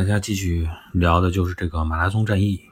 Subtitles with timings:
[0.00, 2.70] 大家继续聊的就是这个马拉松战役。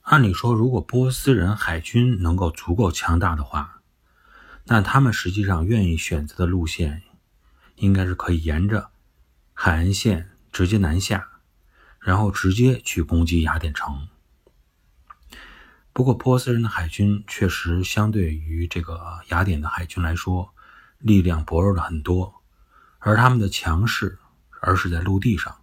[0.00, 3.82] 按理说，如果波斯人海军能够足够强大的话，
[4.64, 7.02] 那他们实际上愿意选择的路线，
[7.76, 8.92] 应该是可以沿着
[9.52, 11.28] 海岸线直接南下，
[12.00, 14.08] 然后直接去攻击雅典城。
[15.92, 20.54] 不过，波斯人的海军确实相对于这个雅典的海军来说，
[20.96, 22.40] 力量薄弱了很多，
[23.00, 24.18] 而他们的强势。
[24.62, 25.56] 而是在陆地上，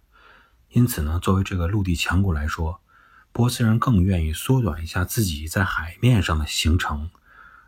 [0.68, 2.82] 因此呢，作为这个陆地强国来说，
[3.32, 7.10] 波斯人更愿意缩短一下自己在海面上的行程，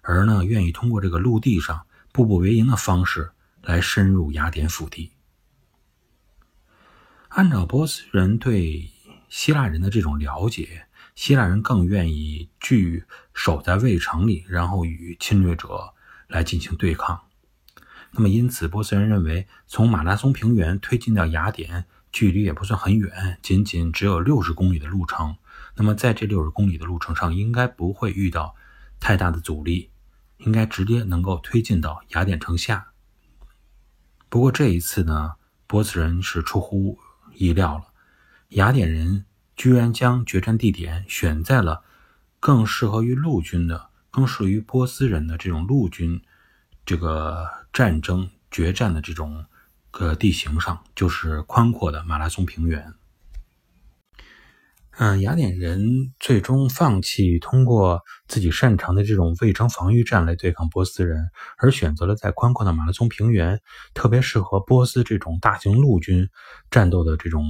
[0.03, 3.33] 而呢，愿意通过这个陆地上步步为营的方式
[3.63, 5.13] 来深入雅典腹地。
[7.29, 8.91] 按照波斯人对
[9.30, 15.95] 希腊人的这种了解，希腊人更愿意据守在卫城里，然后与侵略者
[16.29, 17.23] 来进行对抗。
[18.15, 25.37] 那么，因此，波斯人认为，从马拉松平原推进到雅典，距离也不算很远，仅仅只有六十公里的路程。
[25.77, 28.55] 那么，在这六十公里的路程上，应该不会遇到
[29.01, 29.90] 太大的阻力，
[30.38, 32.88] 应该直接能够推进到雅典城下。
[34.29, 36.99] 不过，这一次呢，波斯人是出乎
[37.35, 37.85] 意料了，
[38.51, 39.24] 雅典人
[39.57, 41.83] 居然将决战地点选在了
[42.38, 46.21] 更适合于陆军的、更适于波斯人的这种陆军。
[46.85, 49.46] 这个战争决战的这种
[49.90, 52.92] 个地形上，就是宽阔的马拉松平原。
[54.98, 63.59] 嗯，雅典人最终放弃通过自己擅长的这种卫城防御战来对抗波斯人，而选择了在宽阔的马拉松平原，
[63.95, 66.28] 特别适合波斯这种大型陆军
[66.70, 67.47] 战斗的这种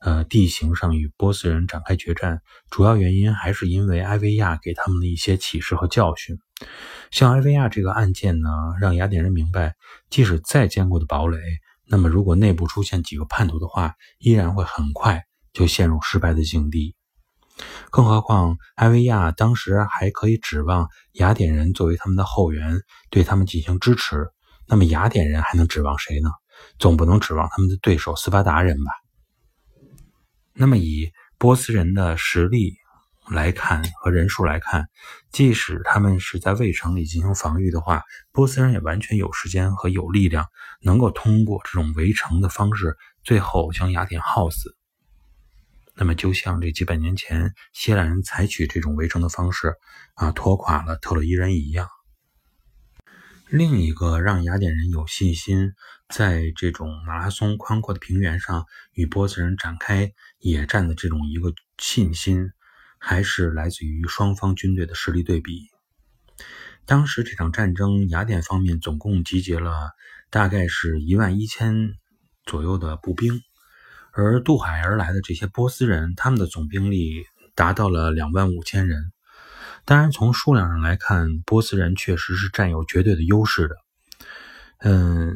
[0.00, 2.42] 呃地形上与波斯人展开决战。
[2.68, 6.40] 主要原因还是因为埃维亚给他们的一些启示和教训。
[7.10, 8.48] 像埃维亚这个案件呢，
[8.80, 9.74] 让雅典人明白，
[10.08, 11.38] 即使再坚固的堡垒，
[11.86, 16.96] 那么如果内部出现几个叛徒的话，依然会很快就陷入失败的境地。
[17.90, 22.80] 更何况，埃维亚当时还可以指望雅典人作为他们的后援，
[23.10, 24.28] 对他们进行支持。
[24.66, 26.30] 那么，雅典人还能指望谁呢？
[26.78, 28.90] 总不能指望他们的对手斯巴达人吧？
[30.54, 32.74] 那么，以波斯人的实力。
[33.30, 34.88] 来看和人数来看，
[35.30, 38.02] 即使他们是在卫城里进行防御的话，
[38.32, 40.46] 波斯人也完全有时间和有力量，
[40.80, 44.76] 能够通过这种围城的方式，最后将雅典耗死。
[45.94, 49.74] 那么，就像这几百年前希腊人采取这种围城的方式
[50.14, 51.88] 啊，拖垮了特洛伊人一样。
[53.48, 55.74] 另一个让雅典人有信心
[56.08, 62.50] 在这种马拉松宽阔的平原上与波斯人展开野战的这种一个信心。
[63.04, 65.66] 还是来自于双方军队的实力对比。
[66.86, 69.90] 当时这场战争，雅典方面总共集结了
[70.30, 71.94] 大概是一万一千
[72.46, 73.40] 左右的步兵，
[74.12, 77.24] 而渡海而来的这些波斯人，他们的总兵力
[77.56, 79.12] 达到了两万五千人。
[79.84, 83.74] 当然，从数量上来看，波斯人确实是占有绝对的优势的。
[84.78, 85.34] 嗯，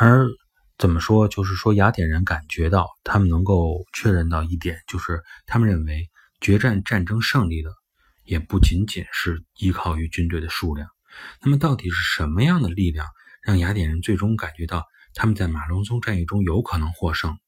[0.00, 0.26] 而
[0.78, 6.08] 怎么说，就是说雅典人感觉到，他们能够确认到一点，就是他们认为。
[6.42, 7.70] 决战战争胜利的，
[8.24, 10.88] 也不仅仅是依靠于军队的数量。
[11.40, 13.06] 那么，到底是什么样的力量
[13.42, 17.38] 让雅典人最终感觉到他们在马拉松战役中有可能获胜？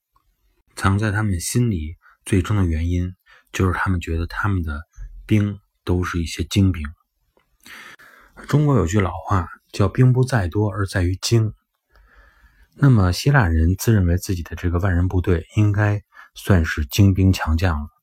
[0.76, 3.14] 藏在他们心里最终的原因，
[3.52, 4.80] 就是他们觉得他们的
[5.26, 6.86] 兵都是一些精兵。
[8.46, 11.52] 中国有句老话叫“兵不在多，而在于精”。
[12.76, 16.02] 那么，希腊人自认为自己的这个万人部队应该
[16.34, 17.93] 算是精兵强将了。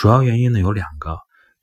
[0.00, 1.18] 主要原因呢有两个，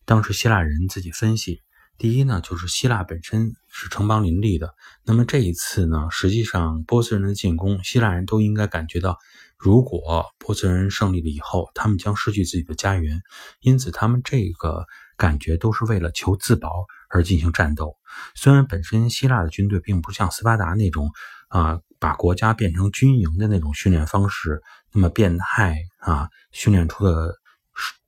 [0.05, 1.63] 当时希腊人自己分析，
[1.97, 9.17] 第一呢就是希腊本身是城邦林立的，那么这一次呢，实际上波斯人的进攻，希腊人都应该感觉到，
[9.57, 13.23] 如果波斯人胜利了以后，他们将失去自己的家园，
[13.59, 14.85] 因此他们这个
[15.17, 16.69] 感觉都是为了求自保
[17.09, 17.95] 而进行战斗。
[18.35, 21.09] 虽然本身希腊的军队并不像斯巴达那种
[21.47, 24.61] 啊，把国家变成军营的那种训练方式
[24.93, 27.33] 那么变态啊，训练出的。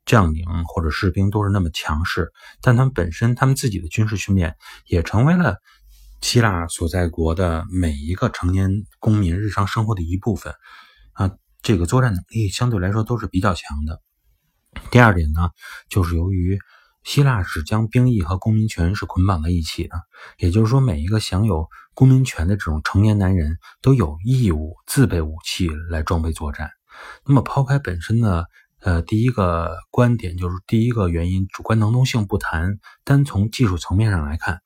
[0.09, 2.31] 将领或者士兵都是那么强势，
[2.63, 4.55] 但他们本身，他们自己的军事训练
[4.87, 5.57] 也成为了
[6.19, 10.55] 希腊所在国的每一个成年公民日常生活的一部分
[11.13, 11.29] 啊。
[11.61, 14.01] 这个作战能力相对来说都是比较强的。
[14.89, 15.51] 第二点呢，
[15.89, 16.57] 就是由于
[17.03, 19.95] 希腊是将兵役和公民权是捆绑在一起的，
[20.39, 26.71] 也就是说，每一个享有公民权的这种成年男人都有义务自备武器来装备作战。
[27.27, 28.47] 那么，抛开本身的。
[28.81, 34.61] 呃，第一个观点就是第一个原因，主观能动性不谈，单从技术层面上来看，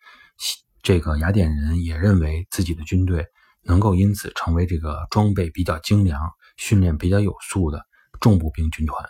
[0.84, 3.26] 这个雅典人也认为自己的军队
[3.64, 6.20] 能够因此成为这个装备比较精良，
[6.58, 7.86] 训练比较有素的
[8.22, 9.04] 重步兵军团。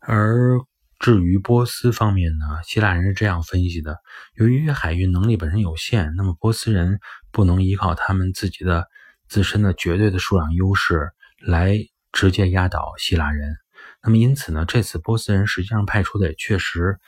[0.00, 0.58] 而
[0.98, 3.98] 至于波斯方面呢，希腊人是这样分析的：
[4.36, 6.98] 由于海运能力本身有限，那么波斯人
[7.30, 8.86] 不能依靠他们自己的
[9.28, 11.76] 自身的绝对的数量优势来
[12.12, 13.56] 直接压倒希腊人。
[14.02, 16.98] 那么因此呢，这次波斯人实际上派出的也确实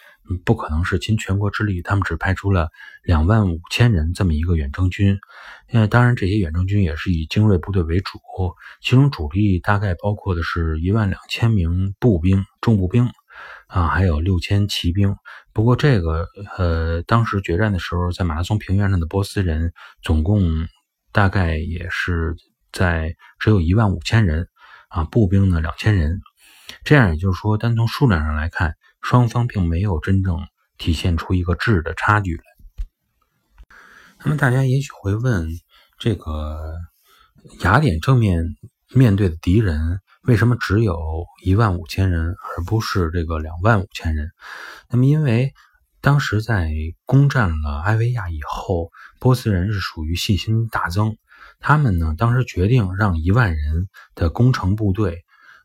[0.44, 2.69] 不可能是倾全国之力，他们只派出了
[3.02, 5.19] 两万五千人这么一个远征军。
[5.70, 8.19] 呃，当然这些远征军也是以精锐部队为主，
[8.82, 13.10] 其中主力大概包括的是一万两千名步兵、重步兵
[13.69, 15.16] 啊，还有六千骑兵。
[15.52, 16.26] 不过这个
[16.56, 19.72] 呃，当时决战的时候，在马拉松平原上的波斯人
[20.02, 20.69] 总共
[21.10, 22.34] 大概也是
[22.70, 24.48] 在只有一万五千人
[24.92, 26.20] 啊，步兵呢两千人。
[26.84, 30.38] 这样也就是说，单从数量上来看，双方并没有真正
[30.78, 32.42] 体现出一个质的差距来。
[34.24, 35.48] 那么大家也许会问，
[35.98, 36.74] 这个
[37.60, 38.44] 雅典正面
[38.94, 44.30] 面对的敌人为什么只有一万五千人，而不是这个两万五千人？
[44.88, 45.52] 那么因为
[46.00, 46.70] 当时在
[47.04, 48.90] 攻占了埃维亚以后，
[49.20, 51.16] 波斯人是属于信心大增，
[51.62, 55.24] 他们呢当时决定让一万人的攻城部队。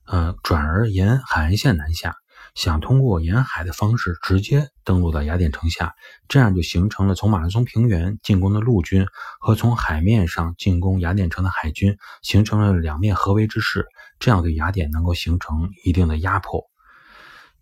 [0.09, 2.15] 呃，转而沿海岸线南下，
[2.55, 5.95] 想通过沿海的方式直接登陆到雅典城下，
[6.29, 9.05] 这样就形成了从马拉松平原进攻的陆军
[9.41, 13.85] 和从海面上进攻雅典城的海军，形成了两面合围之势，
[14.17, 16.63] 这样对雅典能够形成一定的压迫。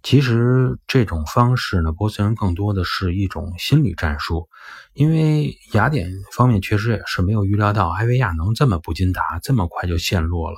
[0.05, 4.47] 其实这种方式呢，波斯人更多的是一种心理战术，
[4.93, 10.57] 因为雅典方面确实也是没有预料到埃维亚能这么不禁打，这么快就陷落了。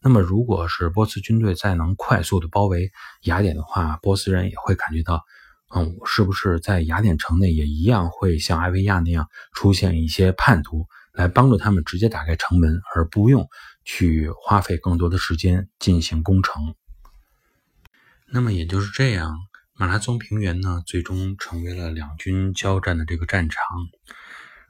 [0.00, 2.92] 那么，如果是波斯军队再能快速的包围
[3.22, 5.24] 雅典的话，波斯人也会感觉到，
[5.74, 13.48] 嗯，是不是在雅典城内也一样会像埃维亚那样出现一些叛徒，来帮助他们直接打开城门，而不用
[13.84, 16.76] 去花费更多的时间进行攻城。
[18.26, 19.36] 那么也就是这样，
[19.74, 23.62] 马拉松平原呢，最终成为了两军交战的这个战场。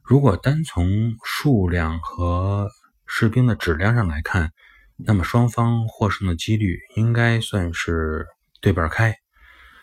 [0.03, 2.69] 如果单从数量和
[3.07, 4.53] 士兵的质量上来看，
[4.97, 8.27] 那么双方获胜的几率应该算是
[8.61, 9.17] 对半开。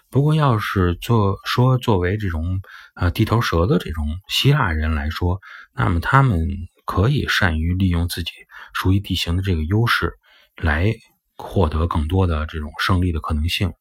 [0.09, 2.61] 不过，要是做说作为这种
[2.95, 5.39] 呃地头蛇的这种希腊人来说，
[5.73, 6.45] 那么他们
[6.85, 8.31] 可以善于利用自己
[8.73, 10.13] 属于地形的这个优势
[10.57, 10.93] 来。
[11.41, 13.73] 获得更多的这种胜利的可能性。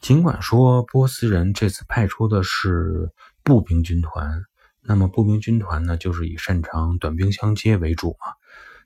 [0.00, 3.10] 尽管说波斯人这次派出的是
[3.42, 4.42] 步兵军团，
[4.80, 8.32] 那么步兵军团呢，就是以擅长短兵相接为主嘛。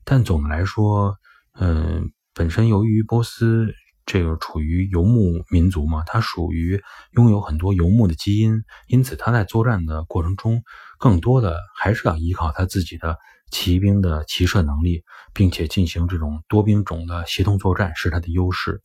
[0.05, 1.17] 但总的来说，
[1.55, 3.75] 嗯，本身由于波斯
[4.07, 6.83] 这个处于游牧民族嘛，它属于
[7.13, 10.63] 拥有很多游牧的基因，因此他在作战的过程中，
[10.99, 13.19] 更多的还是要依靠他自己的。
[13.53, 15.05] 骑兵的骑射能力，
[15.35, 18.83] 并且进行这种多兵种的协同作战是他的优势。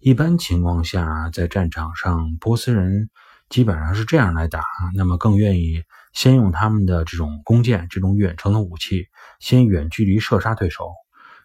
[0.00, 3.08] 一般情况下，在战场上，波斯人
[3.48, 4.64] 基本上是这样来打，
[4.94, 9.06] 那么更愿意先用他们的这种弓箭这种远程的武器，
[9.38, 10.90] 先远距离射杀对手，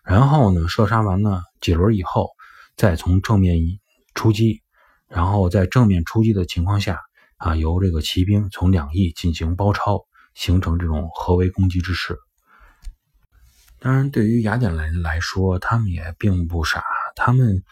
[0.03, 2.31] 然后呢，射杀完了几轮以后，
[2.75, 3.59] 再从正面
[4.15, 4.63] 出击，
[5.07, 6.99] 然后在正面出击的情况下，
[7.37, 10.05] 啊，由这个骑兵从两翼进行包抄。
[10.33, 12.17] 形成这种合围攻击之势。
[13.79, 16.83] 当然，对于雅典人来说，他们也并不傻，
[17.15, 17.63] 他们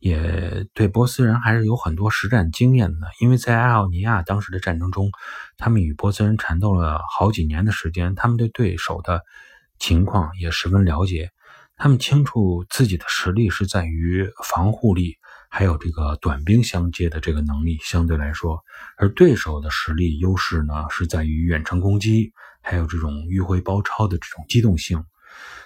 [0.00, 3.06] 也对波斯人还是有很多实战经验的。
[3.20, 5.12] 因为在爱奥尼亚当时的战争中，
[5.56, 9.22] 他们与波斯人缠斗了好几年的时间，他们对对手的
[9.78, 11.30] 情况也十分了解。
[11.82, 15.16] 他们清楚自己的实力是在于防护力。
[15.48, 18.62] 还有这个短兵相接的这个能力相对来说，
[18.98, 25.02] 而对手的实力优势呢，是在于远程攻击，还有这种迂回包抄的这种机动性。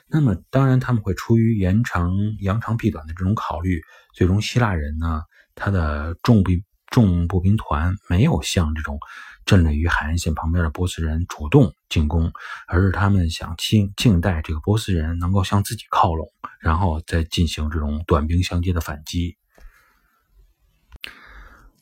[0.07, 3.83] 那么，当然他们会出于延长扬长避短的这种考虑，
[4.15, 5.23] 最终希腊人呢，
[5.57, 8.99] 他的重兵重步兵团没有像这种
[9.47, 12.33] 阵列于海岸线旁边的波斯人主动进攻，
[12.67, 16.29] 而是他们想静静待这个波斯人能够向自己靠拢，
[16.61, 19.37] 然后再进行这种短兵相接的反击。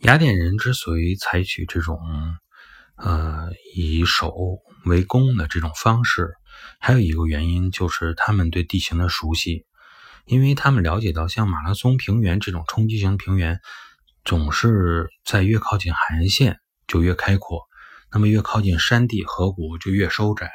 [0.01, 1.99] 雅典人之所以采取这种，
[2.97, 4.35] 呃，以守
[4.85, 6.35] 为攻的这种方式，
[6.81, 9.65] 还有一个原因就是他们对地形的熟悉，
[10.25, 13.61] 因为他们了解到，像马拉松平原这种冲击型平原，
[14.25, 16.59] 总是在越靠近海岸线
[16.93, 17.63] 就越开阔，
[18.13, 20.53] 那么越靠近山地河谷就越收窄。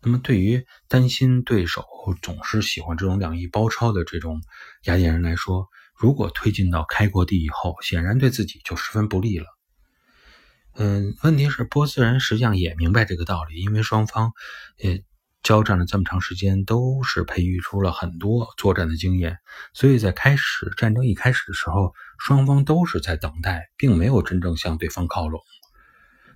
[0.00, 1.84] 那么对于担心对手
[2.22, 4.40] 总是喜欢这种两翼包抄的这种
[4.84, 9.46] 雅典人来说，如果推进到开阔地以后，显然对自己就十分不利了。
[10.74, 14.32] 嗯，问题是波斯人实际上也明白这个道理，因为双方，
[14.80, 15.00] 呃，
[15.42, 19.38] 交战了这么长时间，都是培育出了很多作战的经验，
[19.74, 25.40] 所以在开始战争一开始的时候，双方都是在等待，并没有真正向对方靠拢。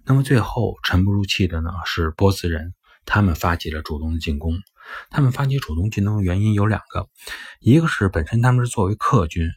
[0.04, 4.54] 那么最后沉不住气的呢，是波斯人，他们发起了主动的进攻。
[5.10, 7.08] 他们发起主动进攻的原因有两个，
[7.60, 9.50] 一个是本身他们是作为客军，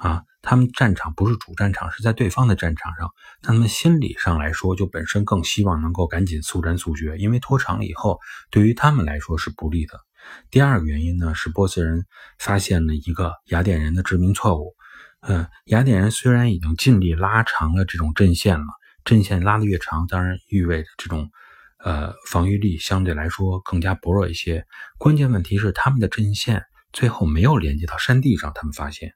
[0.00, 3.10] 啊，他们战场不是主战场，是在对方的战场上，
[3.42, 8.18] 他们心理上来说就本身更希望能够赶紧速战速决，因为拖长了以后
[8.50, 10.00] 对于他们来说是不利的。
[10.50, 12.06] 第二个原因呢，是波斯人
[12.38, 14.74] 发现了一个雅典人的致命错误，
[15.20, 18.66] 嗯，雅典人虽然已经尽力拉长了这种阵线了，
[19.04, 21.30] 阵线拉得越长，当然意味着这种。
[21.82, 24.66] 呃，防御力相对来说更加薄弱一些。
[24.98, 28.52] 关键问题是，他们的阵线最后没有连接到山地上。
[28.54, 29.14] 他们发现，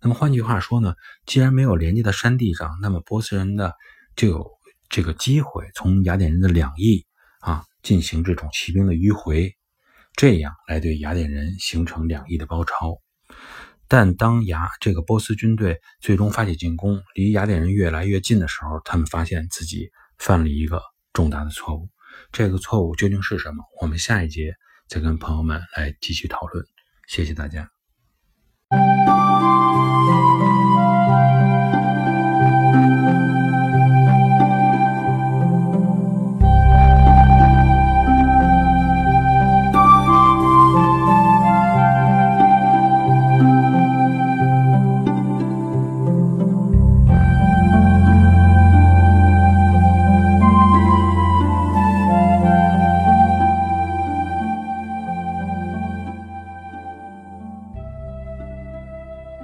[0.00, 0.94] 那么换句话说呢，
[1.26, 3.74] 既然没有连接到山地上，那么波斯人的
[4.14, 4.50] 就有
[4.88, 7.04] 这个机会从雅典人的两翼
[7.40, 9.54] 啊进行这种骑兵的迂回，
[10.14, 12.98] 这样来对雅典人形成两翼的包抄。
[13.88, 21.88] 但当雅这个波斯军队最终发起进攻，离雅典人越来越近的时候，他们发现自己犯了一个重大的错误。
[22.30, 23.64] 这个错误究竟是什么？
[23.80, 24.54] 我们下一节
[24.88, 26.64] 再跟朋友们来继续讨论。
[27.06, 27.77] 谢谢大家。
[28.70, 29.08] Thank
[30.08, 30.27] you.